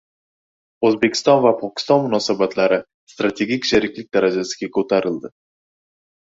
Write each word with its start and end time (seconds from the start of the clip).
O‘zbekiston 0.87 1.43
va 1.43 1.51
Pokiston 1.59 2.01
munosabatlari 2.05 2.79
strategik 3.13 3.69
sheriklik 3.73 4.09
darajasiga 4.19 4.71
ko‘tarildi 4.79 5.33